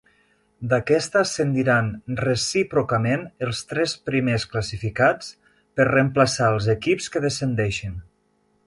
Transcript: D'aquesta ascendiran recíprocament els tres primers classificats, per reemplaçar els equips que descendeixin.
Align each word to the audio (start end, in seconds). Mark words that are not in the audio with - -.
D'aquesta 0.69 1.19
ascendiran 1.25 1.91
recíprocament 2.21 3.27
els 3.49 3.61
tres 3.75 3.95
primers 4.11 4.47
classificats, 4.55 5.31
per 5.79 5.89
reemplaçar 5.93 6.51
els 6.57 6.73
equips 6.79 7.13
que 7.17 7.25
descendeixin. 7.29 8.01